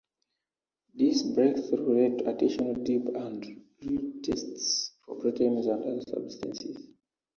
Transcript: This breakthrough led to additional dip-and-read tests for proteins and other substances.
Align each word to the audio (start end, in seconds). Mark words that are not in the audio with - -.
This 0.95 1.21
breakthrough 1.21 1.93
led 1.95 2.17
to 2.25 2.29
additional 2.31 2.73
dip-and-read 2.73 4.23
tests 4.23 4.93
for 5.05 5.13
proteins 5.17 5.67
and 5.67 5.83
other 5.83 6.01
substances. 6.01 6.87